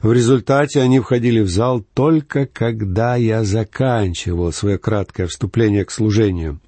В 0.00 0.12
результате 0.12 0.80
они 0.80 0.98
входили 0.98 1.40
в 1.40 1.48
зал 1.48 1.84
только 1.94 2.46
когда 2.46 3.14
я 3.14 3.44
заканчивал 3.44 4.52
свое 4.52 4.78
краткое 4.78 5.28
вступление 5.28 5.84
к 5.84 5.92
служению. 5.92 6.60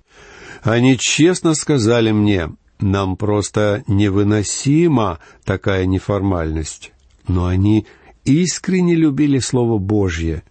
Они 0.63 0.97
честно 0.97 1.55
сказали 1.55 2.13
мне, 2.13 2.51
нам 2.81 3.17
просто 3.17 3.85
невыносима 3.87 5.19
такая 5.45 5.87
неформальность. 5.87 6.93
Но 7.29 7.47
они 7.47 7.87
искренне 8.25 8.95
любили 8.95 9.39
Слово 9.39 9.79
Божье, 9.79 10.43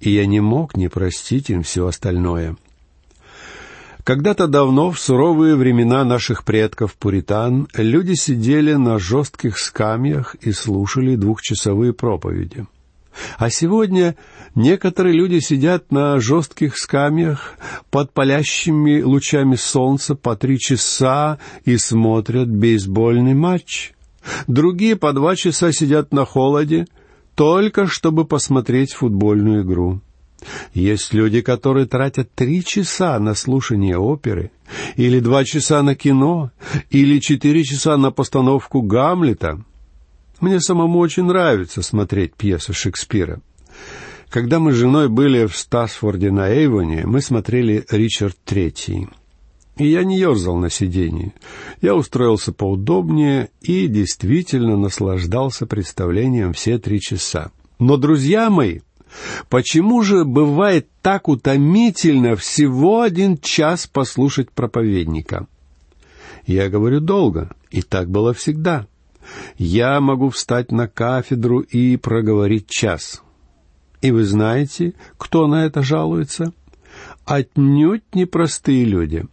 и 0.00 0.10
я 0.10 0.26
не 0.26 0.40
мог 0.40 0.76
не 0.76 0.88
простить 0.88 1.50
им 1.50 1.62
все 1.62 1.86
остальное. 1.86 2.56
Когда-то 4.04 4.46
давно, 4.46 4.92
в 4.92 5.00
суровые 5.00 5.56
времена 5.56 6.04
наших 6.04 6.44
предков-пуритан, 6.44 7.66
люди 7.74 8.14
сидели 8.14 8.74
на 8.74 9.00
жестких 9.00 9.58
скамьях 9.58 10.36
и 10.36 10.52
слушали 10.52 11.16
двухчасовые 11.16 11.92
проповеди. 11.92 12.66
А 13.38 13.50
сегодня 13.50 14.16
некоторые 14.54 15.14
люди 15.14 15.40
сидят 15.40 15.90
на 15.90 16.20
жестких 16.20 16.76
скамьях 16.76 17.54
под 17.90 18.12
палящими 18.12 19.02
лучами 19.02 19.56
солнца 19.56 20.14
по 20.14 20.36
три 20.36 20.58
часа 20.58 21.38
и 21.64 21.76
смотрят 21.76 22.48
бейсбольный 22.48 23.34
матч. 23.34 23.92
Другие 24.46 24.96
по 24.96 25.12
два 25.12 25.36
часа 25.36 25.72
сидят 25.72 26.12
на 26.12 26.24
холоде, 26.24 26.86
только 27.34 27.86
чтобы 27.86 28.24
посмотреть 28.24 28.92
футбольную 28.92 29.62
игру. 29.62 30.00
Есть 30.74 31.12
люди, 31.14 31.40
которые 31.40 31.86
тратят 31.86 32.32
три 32.34 32.64
часа 32.64 33.18
на 33.18 33.34
слушание 33.34 33.98
оперы, 33.98 34.50
или 34.96 35.20
два 35.20 35.44
часа 35.44 35.82
на 35.82 35.94
кино, 35.94 36.50
или 36.90 37.18
четыре 37.18 37.64
часа 37.64 37.96
на 37.96 38.10
постановку 38.10 38.82
Гамлета— 38.82 39.62
мне 40.40 40.60
самому 40.60 40.98
очень 40.98 41.24
нравится 41.24 41.82
смотреть 41.82 42.34
пьесы 42.34 42.72
Шекспира. 42.72 43.40
Когда 44.28 44.58
мы 44.58 44.72
с 44.72 44.76
женой 44.76 45.08
были 45.08 45.46
в 45.46 45.56
Стасфорде 45.56 46.30
на 46.30 46.50
Эйвоне, 46.50 47.06
мы 47.06 47.20
смотрели 47.20 47.84
«Ричард 47.90 48.36
Третий». 48.44 49.08
И 49.76 49.88
я 49.88 50.04
не 50.04 50.18
ерзал 50.18 50.56
на 50.56 50.70
сиденье. 50.70 51.32
Я 51.82 51.94
устроился 51.94 52.52
поудобнее 52.52 53.50
и 53.60 53.86
действительно 53.88 54.76
наслаждался 54.76 55.66
представлением 55.66 56.54
все 56.54 56.78
три 56.78 57.00
часа. 57.00 57.50
Но, 57.78 57.98
друзья 57.98 58.48
мои, 58.48 58.80
почему 59.50 60.02
же 60.02 60.24
бывает 60.24 60.88
так 61.02 61.28
утомительно 61.28 62.36
всего 62.36 63.02
один 63.02 63.36
час 63.36 63.86
послушать 63.86 64.50
проповедника? 64.50 65.46
Я 66.46 66.70
говорю 66.70 67.00
долго, 67.00 67.54
и 67.70 67.82
так 67.82 68.10
было 68.10 68.32
всегда 68.32 68.86
я 69.58 70.00
могу 70.00 70.30
встать 70.30 70.72
на 70.72 70.88
кафедру 70.88 71.60
и 71.60 71.96
проговорить 71.96 72.68
час. 72.68 73.22
И 74.02 74.10
вы 74.10 74.24
знаете, 74.24 74.94
кто 75.16 75.46
на 75.46 75.66
это 75.66 75.82
жалуется? 75.82 76.52
Отнюдь 77.24 78.14
не 78.14 78.24
простые 78.24 78.84
люди. 78.84 79.24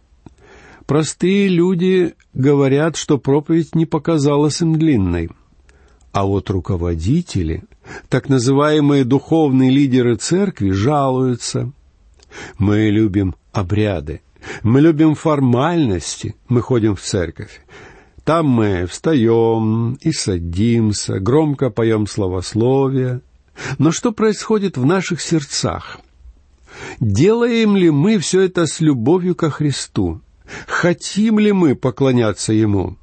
Простые 0.86 1.48
люди 1.48 2.14
говорят, 2.34 2.96
что 2.96 3.18
проповедь 3.18 3.74
не 3.74 3.86
показалась 3.86 4.60
им 4.60 4.78
длинной. 4.78 5.30
А 6.12 6.26
вот 6.26 6.50
руководители, 6.50 7.64
так 8.08 8.28
называемые 8.28 9.04
духовные 9.04 9.70
лидеры 9.70 10.16
церкви, 10.16 10.70
жалуются. 10.70 11.72
Мы 12.58 12.90
любим 12.90 13.34
обряды, 13.52 14.20
мы 14.62 14.80
любим 14.80 15.14
формальности, 15.14 16.34
мы 16.48 16.60
ходим 16.60 16.96
в 16.96 17.00
церковь. 17.00 17.60
Там 18.24 18.46
мы 18.46 18.86
встаем 18.86 19.94
и 20.00 20.10
садимся, 20.12 21.20
громко 21.20 21.68
поем 21.68 22.06
словословие. 22.06 23.20
Но 23.78 23.92
что 23.92 24.12
происходит 24.12 24.78
в 24.78 24.86
наших 24.86 25.20
сердцах? 25.20 25.98
Делаем 27.00 27.76
ли 27.76 27.90
мы 27.90 28.18
все 28.18 28.40
это 28.40 28.66
с 28.66 28.80
любовью 28.80 29.34
ко 29.34 29.50
Христу? 29.50 30.22
Хотим 30.66 31.38
ли 31.38 31.52
мы 31.52 31.74
поклоняться 31.74 32.52
Ему? 32.52 32.96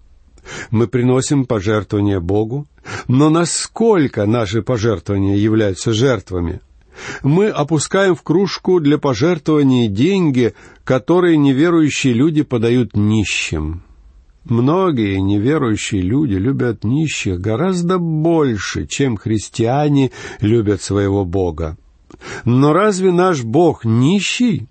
Мы 0.71 0.87
приносим 0.87 1.45
пожертвования 1.45 2.19
Богу, 2.19 2.67
но 3.07 3.29
насколько 3.29 4.25
наши 4.25 4.63
пожертвования 4.63 5.35
являются 5.35 5.93
жертвами? 5.93 6.61
Мы 7.21 7.47
опускаем 7.47 8.15
в 8.15 8.23
кружку 8.23 8.79
для 8.79 8.97
пожертвований 8.97 9.87
деньги, 9.87 10.55
которые 10.83 11.37
неверующие 11.37 12.13
люди 12.13 12.41
подают 12.41 12.95
нищим. 12.95 13.83
Многие 14.45 15.19
неверующие 15.21 16.01
люди 16.01 16.33
любят 16.33 16.83
нищих 16.83 17.39
гораздо 17.39 17.99
больше, 17.99 18.87
чем 18.87 19.17
христиане 19.17 20.11
любят 20.39 20.81
своего 20.81 21.25
Бога. 21.25 21.77
Но 22.43 22.73
разве 22.73 23.11
наш 23.11 23.43
Бог 23.43 23.85
нищий? 23.85 24.67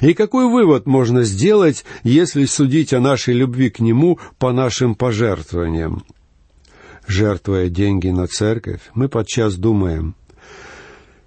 И 0.00 0.14
какой 0.14 0.48
вывод 0.48 0.86
можно 0.86 1.22
сделать, 1.22 1.84
если 2.02 2.44
судить 2.44 2.92
о 2.92 3.00
нашей 3.00 3.34
любви 3.34 3.70
к 3.70 3.80
Нему 3.80 4.18
по 4.38 4.52
нашим 4.52 4.94
пожертвованиям? 4.94 6.04
Жертвуя 7.06 7.68
деньги 7.68 8.08
на 8.08 8.26
церковь, 8.26 8.80
мы 8.94 9.08
подчас 9.08 9.56
думаем, 9.56 10.14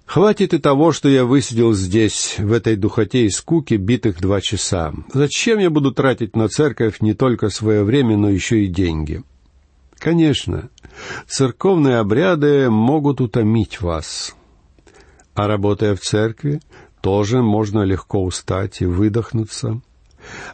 Хватит 0.06 0.54
и 0.54 0.58
того, 0.58 0.92
что 0.92 1.08
я 1.08 1.24
высидел 1.24 1.74
здесь, 1.74 2.36
в 2.38 2.52
этой 2.52 2.76
духоте 2.76 3.26
и 3.26 3.30
скуке, 3.30 3.76
битых 3.76 4.20
два 4.20 4.40
часа. 4.40 4.94
Зачем 5.12 5.58
я 5.58 5.68
буду 5.68 5.92
тратить 5.92 6.36
на 6.36 6.48
церковь 6.48 7.00
не 7.00 7.12
только 7.12 7.50
свое 7.50 7.82
время, 7.82 8.16
но 8.16 8.30
еще 8.30 8.64
и 8.64 8.68
деньги? 8.68 9.24
Конечно, 9.98 10.70
церковные 11.26 11.96
обряды 11.96 12.70
могут 12.70 13.20
утомить 13.20 13.80
вас. 13.80 14.36
А 15.34 15.48
работая 15.48 15.96
в 15.96 16.00
церкви, 16.00 16.60
тоже 17.00 17.42
можно 17.42 17.82
легко 17.82 18.22
устать 18.22 18.80
и 18.80 18.86
выдохнуться. 18.86 19.80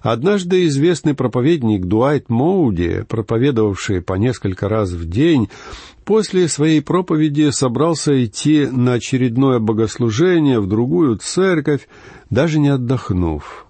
Однажды 0.01 0.67
известный 0.67 1.15
проповедник 1.15 1.87
Дуайт 1.87 2.29
Моуди, 2.29 3.05
проповедовавший 3.09 4.03
по 4.03 4.15
несколько 4.15 4.69
раз 4.69 4.91
в 4.91 5.09
день, 5.09 5.49
после 6.05 6.49
своей 6.49 6.83
проповеди 6.83 7.51
собрался 7.51 8.25
идти 8.25 8.67
на 8.67 8.95
очередное 8.95 9.59
богослужение 9.59 10.61
в 10.61 10.67
другую 10.67 11.17
церковь, 11.19 11.89
даже 12.31 12.59
не 12.59 12.69
отдохнув. 12.69 13.67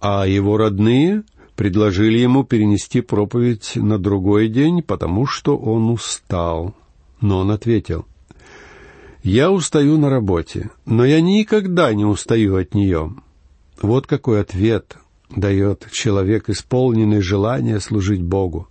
А 0.00 0.26
его 0.26 0.56
родные 0.56 1.24
предложили 1.56 2.18
ему 2.18 2.42
перенести 2.42 3.02
проповедь 3.02 3.72
на 3.76 3.98
другой 3.98 4.48
день, 4.48 4.82
потому 4.82 5.26
что 5.26 5.58
он 5.58 5.90
устал. 5.90 6.74
Но 7.20 7.40
он 7.40 7.50
ответил, 7.50 8.06
«Я 9.22 9.50
устаю 9.50 9.98
на 9.98 10.08
работе, 10.08 10.70
но 10.86 11.04
я 11.04 11.20
никогда 11.20 11.92
не 11.92 12.06
устаю 12.06 12.56
от 12.56 12.74
нее». 12.74 13.12
Вот 13.82 14.06
какой 14.06 14.40
ответ 14.40 14.96
дает 15.34 15.88
человек, 15.90 16.48
исполненный 16.48 17.20
желания 17.20 17.80
служить 17.80 18.22
Богу. 18.22 18.68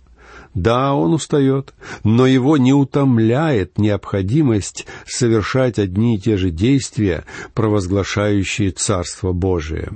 Да, 0.54 0.94
он 0.94 1.12
устает, 1.12 1.74
но 2.02 2.26
его 2.26 2.56
не 2.56 2.72
утомляет 2.72 3.78
необходимость 3.78 4.86
совершать 5.06 5.78
одни 5.78 6.16
и 6.16 6.18
те 6.18 6.36
же 6.36 6.50
действия, 6.50 7.24
провозглашающие 7.54 8.72
Царство 8.72 9.32
Божие. 9.32 9.92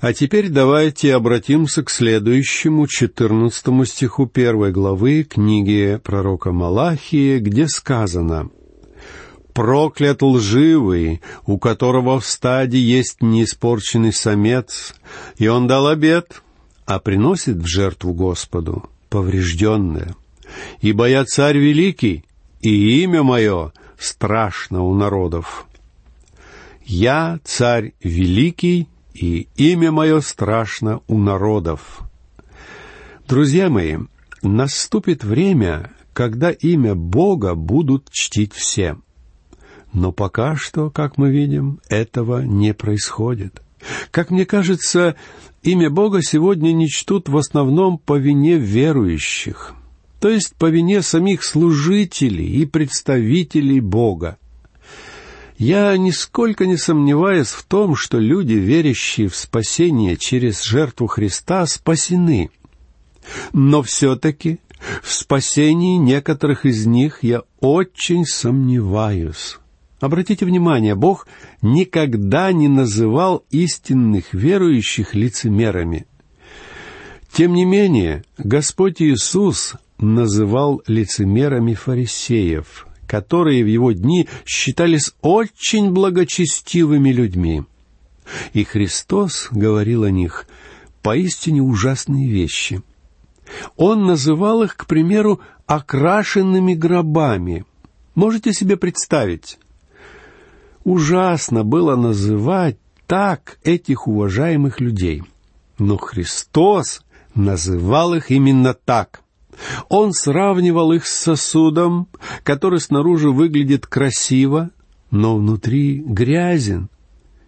А 0.00 0.12
теперь 0.12 0.48
давайте 0.48 1.14
обратимся 1.14 1.82
к 1.82 1.90
следующему, 1.90 2.86
четырнадцатому 2.86 3.84
стиху 3.84 4.26
первой 4.26 4.72
главы 4.72 5.22
книги 5.22 6.00
пророка 6.02 6.52
Малахии, 6.52 7.38
где 7.38 7.66
сказано 7.68 8.50
«Проклят 9.56 10.20
лживый, 10.20 11.22
у 11.46 11.56
которого 11.56 12.20
в 12.20 12.26
стаде 12.26 12.78
есть 12.78 13.22
неиспорченный 13.22 14.12
самец, 14.12 14.94
и 15.38 15.48
он 15.48 15.66
дал 15.66 15.86
обед, 15.86 16.42
а 16.84 16.98
приносит 16.98 17.56
в 17.56 17.66
жертву 17.66 18.12
Господу 18.12 18.90
поврежденное. 19.08 20.14
Ибо 20.82 21.08
я 21.08 21.24
царь 21.24 21.56
великий, 21.56 22.26
и 22.60 23.02
имя 23.02 23.22
мое 23.22 23.72
страшно 23.98 24.82
у 24.82 24.94
народов. 24.94 25.66
Я 26.84 27.40
царь 27.42 27.94
великий, 28.02 28.88
и 29.14 29.48
имя 29.56 29.90
мое 29.90 30.20
страшно 30.20 31.00
у 31.08 31.16
народов. 31.16 32.02
Друзья 33.26 33.70
мои, 33.70 33.96
наступит 34.42 35.24
время, 35.24 35.92
когда 36.12 36.50
имя 36.50 36.94
Бога 36.94 37.54
будут 37.54 38.10
чтить 38.10 38.52
все. 38.52 38.98
Но 39.92 40.12
пока 40.12 40.56
что, 40.56 40.90
как 40.90 41.16
мы 41.16 41.30
видим, 41.30 41.80
этого 41.88 42.42
не 42.42 42.74
происходит. 42.74 43.62
Как 44.10 44.30
мне 44.30 44.44
кажется, 44.44 45.16
имя 45.62 45.90
Бога 45.90 46.22
сегодня 46.22 46.72
не 46.72 46.88
чтут 46.88 47.28
в 47.28 47.36
основном 47.36 47.98
по 47.98 48.18
вине 48.18 48.56
верующих, 48.56 49.74
то 50.20 50.28
есть 50.28 50.54
по 50.56 50.66
вине 50.66 51.02
самих 51.02 51.44
служителей 51.44 52.46
и 52.46 52.66
представителей 52.66 53.80
Бога. 53.80 54.38
Я 55.58 55.96
нисколько 55.96 56.66
не 56.66 56.76
сомневаюсь 56.76 57.48
в 57.48 57.64
том, 57.64 57.96
что 57.96 58.18
люди, 58.18 58.52
верящие 58.52 59.28
в 59.28 59.36
спасение 59.36 60.16
через 60.16 60.62
жертву 60.62 61.06
Христа, 61.06 61.64
спасены. 61.66 62.50
Но 63.54 63.82
все-таки 63.82 64.60
в 65.02 65.10
спасении 65.10 65.96
некоторых 65.96 66.66
из 66.66 66.86
них 66.86 67.22
я 67.22 67.42
очень 67.60 68.26
сомневаюсь. 68.26 69.56
Обратите 70.00 70.44
внимание, 70.44 70.94
Бог 70.94 71.26
никогда 71.62 72.52
не 72.52 72.68
называл 72.68 73.44
истинных 73.50 74.34
верующих 74.34 75.14
лицемерами. 75.14 76.06
Тем 77.32 77.54
не 77.54 77.64
менее, 77.64 78.24
Господь 78.36 79.00
Иисус 79.00 79.74
называл 79.98 80.82
лицемерами 80.86 81.74
фарисеев, 81.74 82.86
которые 83.06 83.64
в 83.64 83.68
его 83.68 83.92
дни 83.92 84.28
считались 84.44 85.14
очень 85.22 85.92
благочестивыми 85.92 87.10
людьми. 87.10 87.64
И 88.52 88.64
Христос 88.64 89.48
говорил 89.50 90.04
о 90.04 90.10
них 90.10 90.46
поистине 91.02 91.62
ужасные 91.62 92.28
вещи. 92.28 92.82
Он 93.76 94.04
называл 94.04 94.62
их, 94.62 94.76
к 94.76 94.86
примеру, 94.86 95.40
окрашенными 95.66 96.74
гробами. 96.74 97.64
Можете 98.14 98.52
себе 98.52 98.76
представить? 98.76 99.58
Ужасно 100.86 101.64
было 101.64 101.96
называть 101.96 102.76
так 103.08 103.58
этих 103.64 104.06
уважаемых 104.06 104.80
людей. 104.80 105.24
Но 105.80 105.96
Христос 105.96 107.02
называл 107.34 108.14
их 108.14 108.30
именно 108.30 108.72
так. 108.72 109.22
Он 109.88 110.12
сравнивал 110.12 110.92
их 110.92 111.04
с 111.08 111.12
сосудом, 111.12 112.06
который 112.44 112.78
снаружи 112.78 113.32
выглядит 113.32 113.84
красиво, 113.88 114.70
но 115.10 115.34
внутри 115.36 115.98
грязен. 115.98 116.88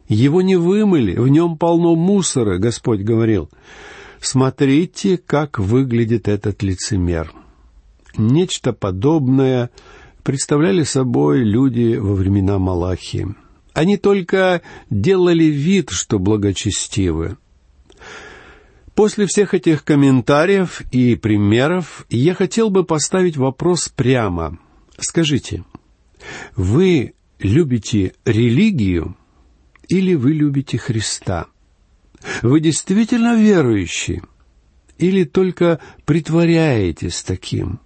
Его 0.09 0.43
не 0.43 0.57
вымыли, 0.57 1.15
в 1.17 1.29
нем 1.29 1.59
полно 1.59 1.95
мусора, 1.95 2.59
Господь 2.59 3.03
говорил. 3.03 3.51
Смотрите, 4.21 5.17
как 5.17 5.61
выглядит 5.61 6.27
этот 6.27 6.65
лицемер. 6.65 7.33
Нечто 8.17 8.73
подобное 8.73 9.71
представляли 10.29 10.83
собой 10.83 11.43
люди 11.43 11.97
во 11.97 12.15
времена 12.15 12.59
Малахии. 12.59 13.35
Они 13.73 13.97
только 13.97 14.61
делали 14.91 15.45
вид, 15.45 15.89
что 15.89 16.19
благочестивы. 16.19 17.39
После 18.95 19.25
всех 19.25 19.55
этих 19.55 19.85
комментариев 19.85 20.83
и 20.91 21.17
примеров 21.17 22.05
я 22.11 22.35
хотел 22.35 22.69
бы 22.69 22.85
поставить 22.85 23.39
вопрос 23.39 23.89
прямо. 23.89 24.59
Скажите, 24.99 25.65
вы 26.55 27.15
любите 27.39 28.13
религию 28.27 29.17
или 29.89 30.13
вы 30.13 30.35
любите 30.35 30.77
Христа? 30.77 31.47
Вы 32.43 32.61
действительно 32.61 33.35
верующий 33.35 34.21
или 34.99 35.25
только 35.25 35.81
притворяетесь 36.05 37.23
таким? 37.23 37.81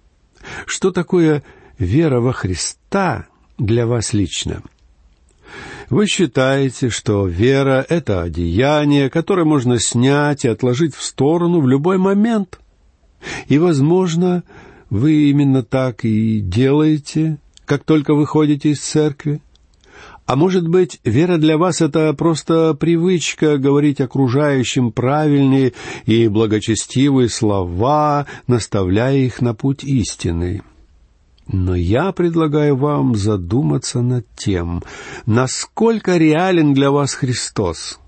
Что 0.65 0.91
такое 0.91 1.41
вера 1.77 2.19
во 2.19 2.33
Христа 2.33 3.27
для 3.57 3.85
вас 3.85 4.13
лично. 4.13 4.61
Вы 5.89 6.07
считаете, 6.07 6.89
что 6.89 7.27
вера— 7.27 7.85
это 7.89 8.21
одеяние, 8.21 9.09
которое 9.09 9.45
можно 9.45 9.79
снять 9.79 10.45
и 10.45 10.47
отложить 10.47 10.95
в 10.95 11.03
сторону 11.03 11.61
в 11.61 11.67
любой 11.67 11.97
момент. 11.97 12.59
И, 13.47 13.57
возможно, 13.57 14.43
вы 14.89 15.29
именно 15.29 15.63
так 15.63 16.03
и 16.03 16.39
делаете, 16.39 17.37
как 17.65 17.83
только 17.83 18.13
выходите 18.15 18.69
из 18.71 18.79
церкви. 18.79 19.41
А 20.25 20.35
может 20.35 20.67
быть, 20.67 20.99
вера 21.03 21.37
для 21.37 21.57
вас— 21.57 21.81
это 21.81 22.13
просто 22.13 22.73
привычка 22.73 23.57
говорить 23.57 23.99
окружающим 23.99 24.91
правильные 24.91 25.73
и 26.05 26.27
благочестивые 26.29 27.27
слова, 27.27 28.25
наставляя 28.47 29.17
их 29.17 29.41
на 29.41 29.53
путь 29.53 29.83
истины. 29.83 30.63
Но 31.47 31.75
я 31.75 32.11
предлагаю 32.11 32.75
вам 32.77 33.15
задуматься 33.15 34.01
над 34.01 34.25
тем, 34.35 34.81
насколько 35.25 36.17
реален 36.17 36.73
для 36.73 36.89
вас 36.89 37.13
Христос 37.13 37.99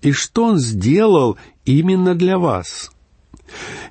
и 0.00 0.12
что 0.12 0.44
Он 0.44 0.58
сделал 0.58 1.36
именно 1.64 2.14
для 2.14 2.38
вас. 2.38 2.90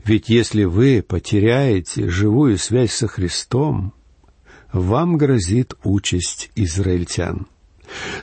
Ведь 0.06 0.30
если 0.30 0.64
вы 0.64 1.04
потеряете 1.08 2.10
живую 2.10 2.58
связь 2.58 2.92
со 2.92 3.08
Христом, 3.08 3.94
вам 4.72 5.18
грозит 5.18 5.74
участь 5.84 6.52
израильтян. 6.56 7.48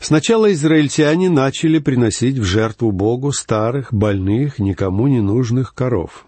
Сначала 0.00 0.52
израильтяне 0.52 1.30
начали 1.30 1.78
приносить 1.78 2.38
в 2.38 2.44
жертву 2.44 2.92
Богу 2.92 3.32
старых, 3.32 3.92
больных, 3.92 4.58
никому 4.58 5.06
не 5.08 5.20
нужных 5.20 5.74
коров. 5.74 6.26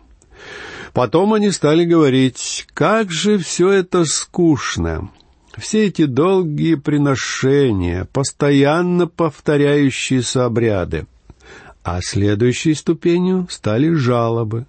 Потом 0.96 1.34
они 1.34 1.50
стали 1.50 1.84
говорить, 1.84 2.66
как 2.72 3.10
же 3.10 3.36
все 3.36 3.68
это 3.68 4.06
скучно. 4.06 5.10
Все 5.54 5.88
эти 5.88 6.06
долгие 6.06 6.76
приношения, 6.76 8.08
постоянно 8.14 9.06
повторяющиеся 9.06 10.46
обряды. 10.46 11.06
А 11.82 12.00
следующей 12.00 12.72
ступенью 12.72 13.46
стали 13.50 13.92
жалобы. 13.92 14.64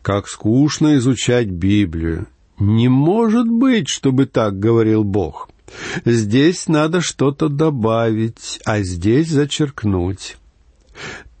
Как 0.00 0.28
скучно 0.28 0.94
изучать 0.98 1.48
Библию. 1.48 2.28
Не 2.60 2.86
может 2.86 3.48
быть, 3.48 3.88
чтобы 3.88 4.26
так 4.26 4.60
говорил 4.60 5.02
Бог. 5.02 5.48
Здесь 6.04 6.68
надо 6.68 7.00
что-то 7.00 7.48
добавить, 7.48 8.60
а 8.64 8.80
здесь 8.82 9.28
зачеркнуть. 9.28 10.36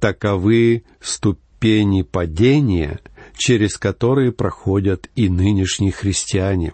Таковы 0.00 0.82
ступени 1.00 2.02
падения, 2.02 2.98
через 3.36 3.76
которые 3.76 4.32
проходят 4.32 5.08
и 5.14 5.28
нынешние 5.28 5.92
христиане. 5.92 6.72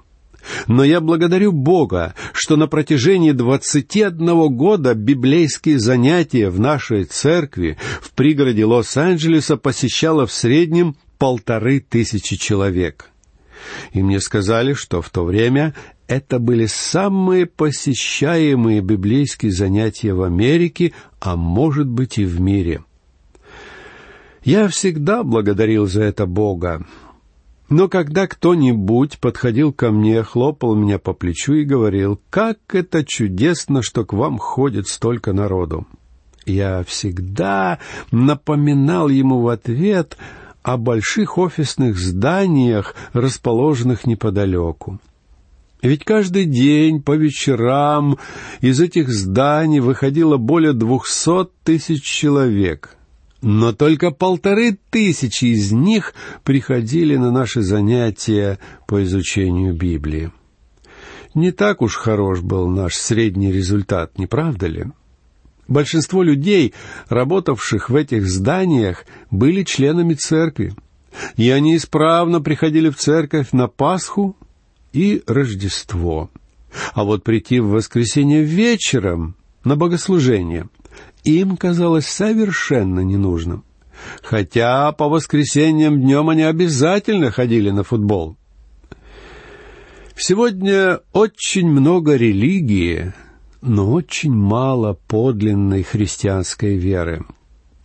Но 0.67 0.85
я 0.85 1.01
благодарю 1.01 1.53
Бога, 1.53 2.15
что 2.33 2.57
на 2.57 2.67
протяжении 2.67 3.33
двадцати 3.33 4.03
одного 4.03 4.49
года 4.49 4.95
библейские 4.95 5.79
занятия 5.79 6.49
в 6.49 6.59
нашей 6.59 7.05
церкви 7.05 7.77
в 8.01 8.13
пригороде 8.13 8.65
Лос-Анджелеса 8.65 9.57
посещало 9.57 10.27
в 10.27 10.33
среднем 10.33 10.97
полторы 11.19 11.81
тысячи 11.81 12.37
человек. 12.37 13.11
И 13.93 14.03
мне 14.03 14.21
сказали, 14.21 14.73
что 14.73 15.03
в 15.03 15.11
то 15.11 15.25
время 15.25 15.75
это 16.07 16.39
были 16.39 16.67
самые 16.67 17.47
посещаемые 17.47 18.81
библейские 18.81 19.53
занятия 19.53 20.15
в 20.15 20.23
Америке, 20.23 20.93
а 21.21 21.37
может 21.37 21.87
быть 21.87 22.19
и 22.19 22.25
в 22.25 22.41
мире. 22.41 22.83
Я 24.43 24.69
всегда 24.69 25.23
благодарил 25.23 25.87
за 25.87 26.03
это 26.03 26.27
Бога. 26.27 26.87
Но 27.69 27.89
когда 27.89 28.27
кто-нибудь 28.27 29.19
подходил 29.19 29.73
ко 29.73 29.91
мне, 29.91 30.23
хлопал 30.23 30.75
меня 30.75 30.99
по 30.99 31.13
плечу 31.13 31.55
и 31.55 31.65
говорил, 31.65 32.21
«Как 32.29 32.59
это 32.73 33.05
чудесно, 33.05 33.83
что 33.83 34.05
к 34.05 34.13
вам 34.13 34.39
ходит 34.39 34.89
столько 34.89 35.33
народу!» 35.33 35.87
Я 36.47 36.83
всегда 36.83 37.79
напоминал 38.11 39.09
ему 39.09 39.41
в 39.41 39.49
ответ 39.49 40.17
о 40.63 40.79
больших 40.79 41.39
офисных 41.39 41.97
зданиях, 41.97 42.97
расположенных 43.13 44.07
неподалеку. 44.07 44.99
Ведь 45.81 46.05
каждый 46.05 46.47
день 46.47 47.03
по 47.03 47.13
вечерам 47.13 48.19
из 48.61 48.81
этих 48.81 49.11
зданий 49.11 49.81
выходило 49.81 50.39
более 50.39 50.73
двухсот 50.73 51.53
тысяч 51.63 52.03
человек. 52.03 52.97
Но 53.43 53.73
только 53.73 54.11
полторы 54.11 54.79
тысячи 54.91 55.47
из 55.47 55.73
них 55.73 56.15
приходили 56.45 57.17
на 57.17 57.31
наши 57.31 57.63
занятия 57.63 58.59
по 58.87 59.03
изучению 59.03 59.75
Библии. 59.75 60.31
Не 61.35 61.53
так 61.53 61.81
уж 61.81 61.95
хорош 61.95 62.41
был 62.41 62.69
наш 62.69 62.95
средний 62.97 63.53
результат, 63.53 64.19
не 64.19 64.27
правда 64.27 64.67
ли? 64.67 64.87
Большинство 65.69 66.23
людей, 66.25 66.75
работавших 67.09 67.89
в 67.89 67.95
этих 67.95 68.27
зданиях, 68.29 69.05
были 69.31 69.63
членами 69.63 70.15
церкви, 70.15 70.75
и 71.37 71.49
они 71.51 71.77
исправно 71.77 72.41
приходили 72.41 72.91
в 72.91 72.97
церковь 72.97 73.53
на 73.53 73.69
Пасху 73.69 74.37
и 74.93 75.23
Рождество. 75.27 76.29
А 76.93 77.05
вот 77.05 77.23
прийти 77.23 77.61
в 77.61 77.69
воскресенье 77.69 78.43
вечером 78.43 79.37
на 79.65 79.77
богослужение 79.77 80.69
им 81.25 81.57
казалось 81.57 82.07
совершенно 82.07 83.01
ненужным. 83.01 83.65
Хотя 84.23 84.93
по 84.93 85.09
воскресеньям 85.09 86.01
днем 86.01 86.29
они 86.31 86.43
обязательно 86.43 87.31
ходили 87.31 87.71
на 87.71 87.85
футбол. 87.85 88.37
Сегодня 90.17 91.01
очень 91.13 91.69
много 91.69 92.17
религии, 92.17 93.13
но 93.63 93.91
очень 93.91 94.33
мало 94.33 94.99
подлинной 95.07 95.83
христианской 95.83 96.77
веры. 96.77 97.25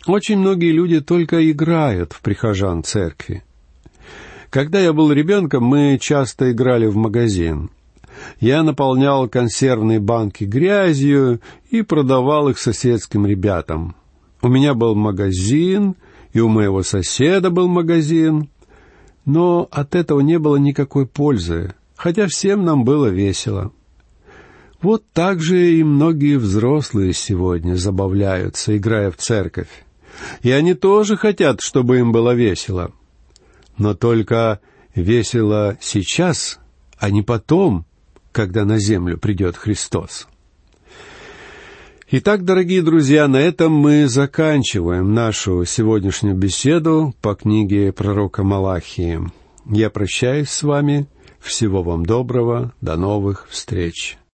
Очень 0.06 0.40
многие 0.40 0.72
люди 0.72 1.02
только 1.02 1.50
играют 1.50 2.14
в 2.14 2.22
прихожан 2.22 2.84
церкви. 2.84 3.44
Когда 4.50 4.80
я 4.80 4.94
был 4.94 5.12
ребенком, 5.12 5.64
мы 5.64 5.98
часто 6.00 6.52
играли 6.52 6.86
в 6.86 6.96
магазин. 6.96 7.72
Я 8.40 8.64
наполнял 8.64 9.28
консервные 9.28 10.00
банки 10.00 10.44
грязью 10.44 11.42
и 11.70 11.82
продавал 11.82 12.50
их 12.50 12.58
соседским 12.58 13.26
ребятам. 13.26 13.96
У 14.42 14.48
меня 14.48 14.74
был 14.74 14.96
магазин, 14.96 15.96
и 16.34 16.40
у 16.40 16.50
моего 16.50 16.84
соседа 16.84 17.50
был 17.50 17.68
магазин. 17.68 18.50
Но 19.26 19.68
от 19.72 19.96
этого 19.96 20.20
не 20.20 20.38
было 20.38 20.58
никакой 20.58 21.08
пользы, 21.08 21.74
хотя 21.96 22.28
всем 22.28 22.64
нам 22.64 22.84
было 22.84 23.08
весело. 23.08 23.72
Вот 24.82 25.04
так 25.14 25.42
же 25.42 25.72
и 25.72 25.84
многие 25.84 26.38
взрослые 26.38 27.14
сегодня 27.14 27.76
забавляются, 27.76 28.78
играя 28.78 29.10
в 29.10 29.18
церковь. 29.18 29.86
И 30.44 30.52
они 30.52 30.74
тоже 30.74 31.18
хотят, 31.18 31.62
чтобы 31.62 31.98
им 31.98 32.12
было 32.12 32.36
весело. 32.36 32.92
Но 33.78 33.94
только 33.96 34.60
весело 34.94 35.78
сейчас, 35.82 36.60
а 36.98 37.10
не 37.10 37.22
потом, 37.22 37.86
когда 38.36 38.66
на 38.66 38.80
землю 38.80 39.18
придет 39.18 39.56
Христос. 39.56 40.28
Итак, 42.12 42.44
дорогие 42.44 42.82
друзья, 42.82 43.30
на 43.30 43.38
этом 43.38 43.72
мы 43.72 44.10
заканчиваем 44.10 45.14
нашу 45.14 45.64
сегодняшнюю 45.64 46.36
беседу 46.36 47.16
по 47.22 47.34
книге 47.34 47.94
пророка 47.94 48.44
Малахии. 48.44 49.22
Я 49.66 49.90
прощаюсь 49.90 50.50
с 50.50 50.64
вами. 50.64 51.08
Всего 51.40 51.82
вам 51.82 52.06
доброго. 52.06 52.74
До 52.82 52.98
новых 52.98 53.48
встреч. 53.50 54.18